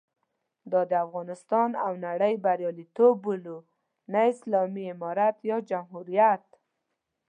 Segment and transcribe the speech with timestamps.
[0.71, 3.57] دا د افغانستان او نړۍ بریالیتوب بولو،
[4.11, 6.45] نه اسلامي امارت یا جمهوریت.